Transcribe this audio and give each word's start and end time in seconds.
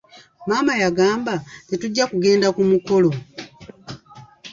Maama 0.47 0.73
yagamba 0.83 1.33
tetujja 1.67 2.03
kugenda 2.11 2.47
ku 2.55 2.61
mukolo. 2.69 3.11